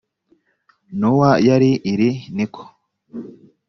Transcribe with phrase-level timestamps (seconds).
[0.99, 2.63] nowa yari iri ni ko